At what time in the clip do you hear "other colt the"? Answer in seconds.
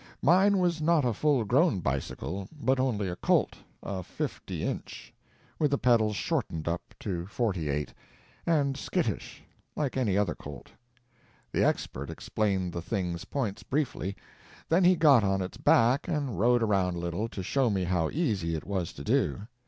10.17-11.63